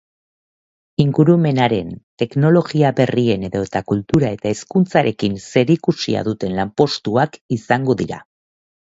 Ingurumenaren, 1.01 1.91
teknologia 2.21 2.91
berrien 2.99 3.45
edota 3.49 3.81
kultura 3.91 4.31
eta 4.37 4.51
hezkuntzarekin 4.53 5.37
zerikusia 5.53 6.25
duten 6.29 6.57
lanpostuak 6.61 7.39
izango 7.59 7.97
dira. 8.01 8.21